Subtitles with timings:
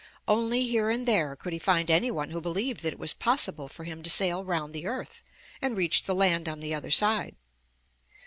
[0.27, 3.67] Only here and there could he find any one who believed that it was possible
[3.67, 5.21] for him to sail round the earth
[5.61, 7.35] and reach the land on the other side.